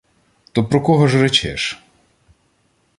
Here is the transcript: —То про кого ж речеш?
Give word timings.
—То 0.53 0.63
про 0.65 0.81
кого 0.81 1.07
ж 1.07 1.21
речеш? 1.21 1.83